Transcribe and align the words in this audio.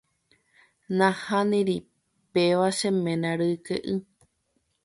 Nahániri, 0.97 1.77
péva 2.31 2.67
che 2.77 2.89
ména 3.03 3.31
ryke'y. 3.39 3.93